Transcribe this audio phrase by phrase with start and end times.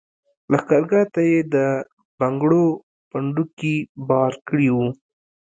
[0.51, 1.55] لښګرګاه ته یې د
[2.19, 2.65] بنګړو
[3.09, 3.75] پنډوکي
[4.09, 4.87] بار کړي وو.